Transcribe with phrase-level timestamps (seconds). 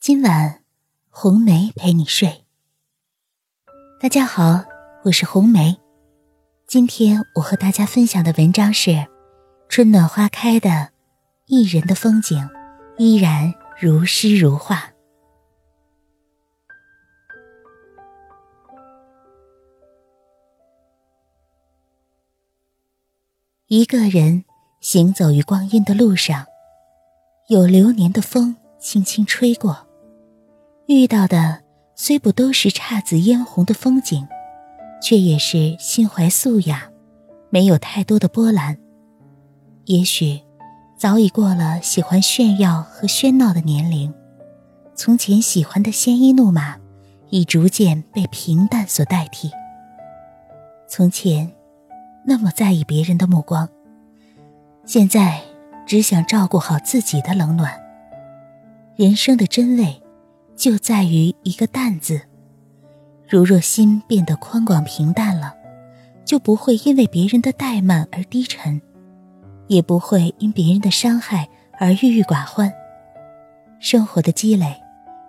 [0.00, 0.62] 今晚，
[1.10, 2.46] 红梅陪你睡。
[4.00, 4.64] 大家好，
[5.04, 5.78] 我是红梅。
[6.66, 9.06] 今天我和大家分享的文章是：
[9.68, 10.88] 春暖花开的
[11.44, 12.48] 一人的风景，
[12.96, 14.90] 依然如诗如画。
[23.66, 24.46] 一个人
[24.80, 26.46] 行走于光阴的路上，
[27.48, 29.89] 有流年的风轻轻吹过。
[30.92, 31.60] 遇到的
[31.94, 34.26] 虽不都是姹紫嫣红的风景，
[35.00, 36.90] 却也是心怀素雅，
[37.48, 38.76] 没有太多的波澜。
[39.84, 40.40] 也许
[40.96, 44.12] 早已过了喜欢炫耀和喧闹的年龄，
[44.96, 46.76] 从前喜欢的鲜衣怒马，
[47.28, 49.48] 已逐渐被平淡所代替。
[50.88, 51.52] 从前
[52.26, 53.68] 那么在意别人的目光，
[54.84, 55.40] 现在
[55.86, 57.80] 只想照顾好自己的冷暖。
[58.96, 60.02] 人生的真味。
[60.60, 62.20] 就在于一个“淡”字。
[63.26, 65.54] 如若心变得宽广平淡了，
[66.22, 68.78] 就不会因为别人的怠慢而低沉，
[69.68, 72.70] 也不会因别人的伤害而郁郁寡欢。
[73.78, 74.76] 生活的积累，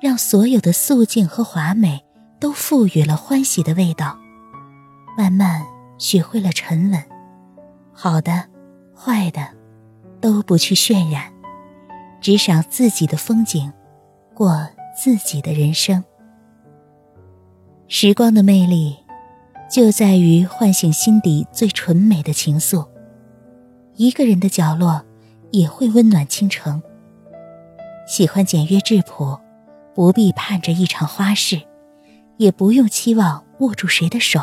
[0.00, 2.02] 让所有的素净和华美
[2.40, 4.16] 都赋予了欢喜的味道。
[5.14, 5.62] 慢慢
[5.98, 7.04] 学会了沉稳，
[7.92, 8.46] 好的、
[8.96, 9.46] 坏的，
[10.22, 11.30] 都不去渲染，
[12.18, 13.70] 只赏自己的风景，
[14.32, 14.66] 过。
[15.00, 16.02] 自己的人生，
[17.86, 18.96] 时光的魅力，
[19.70, 22.84] 就在于唤醒心底最纯美的情愫。
[23.94, 25.00] 一个人的角落，
[25.52, 26.82] 也会温暖倾城。
[28.08, 29.38] 喜欢简约质朴，
[29.94, 31.62] 不必盼着一场花事，
[32.36, 34.40] 也不用期望握住谁的手，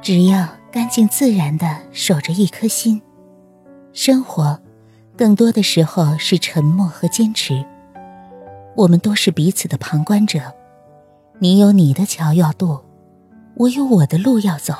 [0.00, 3.02] 只要干净自然的守着一颗心。
[3.92, 4.56] 生活，
[5.16, 7.66] 更多的时候是沉默和坚持。
[8.74, 10.40] 我们都是彼此的旁观者，
[11.38, 12.80] 你有你的桥要渡，
[13.56, 14.74] 我有我的路要走。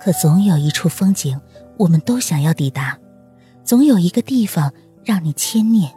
[0.00, 1.40] 可总有一处风景，
[1.78, 2.98] 我们都想要抵达；
[3.64, 5.90] 总有一个地方让你牵念；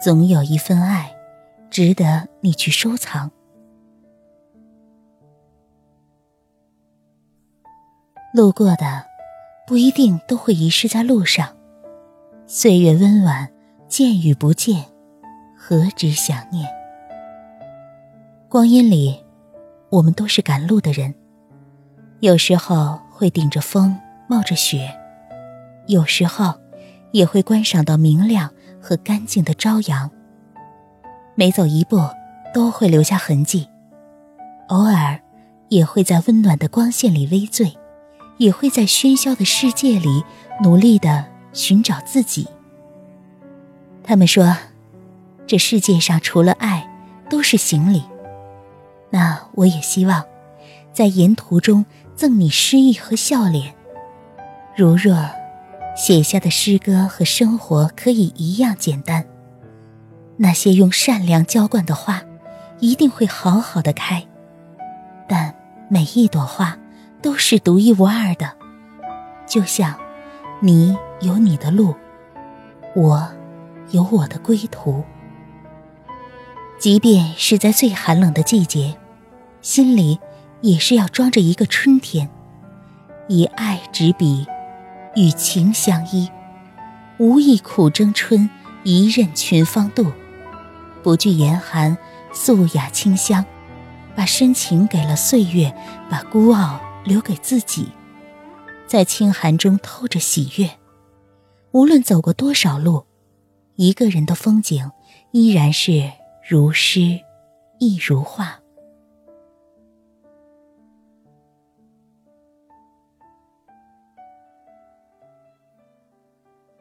[0.00, 1.14] 总有一份爱，
[1.70, 3.30] 值得你去收藏。
[8.34, 9.04] 路过的，
[9.66, 11.56] 不一定都会遗失在路上。
[12.46, 13.48] 岁月温婉，
[13.88, 14.84] 见与不见。
[15.68, 16.66] 何止想念？
[18.48, 19.22] 光阴里，
[19.90, 21.14] 我们都是赶路的人，
[22.20, 23.94] 有时候会顶着风
[24.30, 24.90] 冒着雪，
[25.86, 26.54] 有时候
[27.10, 30.10] 也会观赏到明亮和干净的朝阳。
[31.34, 32.00] 每走一步，
[32.54, 33.68] 都会留下痕迹，
[34.68, 35.20] 偶尔
[35.68, 37.76] 也会在温暖的光线里微醉，
[38.38, 40.24] 也会在喧嚣的世界里
[40.64, 42.48] 努力的寻找自己。
[44.02, 44.56] 他们说。
[45.48, 46.86] 这世界上除了爱，
[47.30, 48.04] 都是行李。
[49.08, 50.22] 那我也希望，
[50.92, 53.74] 在沿途中赠你诗意和笑脸。
[54.76, 55.16] 如若
[55.96, 59.24] 写下的诗歌和生活可以一样简单，
[60.36, 62.22] 那些用善良浇灌的花，
[62.78, 64.22] 一定会好好的开。
[65.26, 65.54] 但
[65.88, 66.76] 每一朵花
[67.22, 68.52] 都是独一无二的，
[69.46, 69.98] 就像
[70.60, 71.94] 你有你的路，
[72.94, 73.26] 我
[73.92, 75.02] 有我的归途。
[76.78, 78.96] 即便是在最寒冷的季节，
[79.60, 80.20] 心里
[80.60, 82.30] 也是要装着一个春天，
[83.26, 84.46] 以爱执笔，
[85.16, 86.30] 与情相依，
[87.18, 88.48] 无意苦争春，
[88.84, 90.12] 一任群芳妒，
[91.02, 91.98] 不惧严寒，
[92.32, 93.44] 素雅清香，
[94.14, 95.74] 把深情给了岁月，
[96.08, 97.88] 把孤傲留给自己，
[98.86, 100.70] 在清寒中透着喜悦。
[101.72, 103.04] 无论走过多少路，
[103.74, 104.92] 一个人的风景
[105.32, 106.12] 依然是。
[106.50, 107.20] 如诗，
[107.78, 108.58] 亦如画。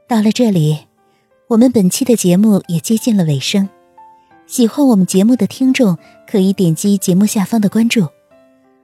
[0.08, 0.88] 到了这里，
[1.50, 3.68] 我们本期的节目也接近了尾声。
[4.46, 8.08] 喜欢我们节目的听众，可以点击节目下方的关注，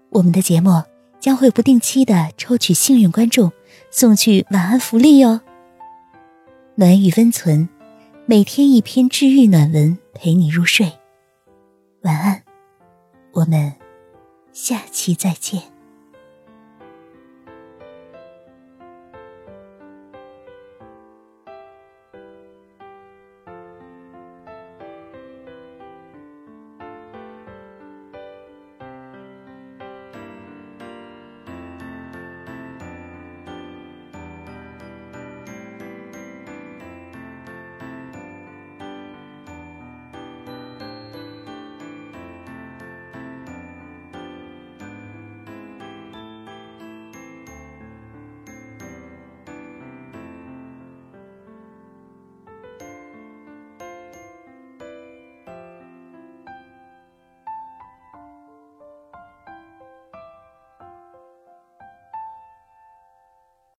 [0.10, 0.84] 我们的节目
[1.18, 3.54] 将会不定期的抽取幸运观众，
[3.90, 5.40] 送去晚安福利哟。
[6.76, 7.70] 暖与温存，
[8.26, 10.90] 每天一篇治愈暖文陪你入睡。
[12.04, 12.42] 晚安，
[13.34, 13.74] 我们
[14.54, 15.73] 下期再见。